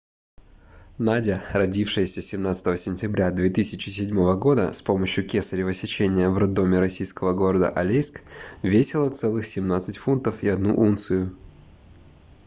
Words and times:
надя 0.97 1.45
родившаяся 1.53 2.23
17 2.23 2.75
сентября 2.79 3.29
2007 3.29 4.09
года 4.39 4.73
с 4.73 4.81
помощью 4.81 5.27
кесарева 5.29 5.73
сечения 5.73 6.27
в 6.31 6.39
роддоме 6.39 6.79
российского 6.79 7.33
города 7.33 7.69
алейск 7.69 8.21
весила 8.63 9.11
целых 9.11 9.45
17 9.45 9.97
фунтов 9.97 10.41
и 10.41 10.47
одну 10.49 10.73
унцию 10.75 11.37